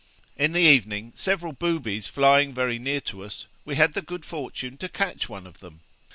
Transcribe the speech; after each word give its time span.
In 0.35 0.53
the 0.53 0.61
evening, 0.63 1.13
several 1.15 1.53
boobies 1.53 2.07
flying 2.07 2.55
very 2.55 2.79
near 2.79 3.01
to 3.01 3.23
us, 3.23 3.45
we 3.65 3.75
had 3.75 3.93
the 3.93 4.01
good 4.01 4.25
fortune 4.25 4.75
to 4.77 4.89
catch 4.89 5.29
one 5.29 5.45
of 5.45 5.59
them. 5.59 5.81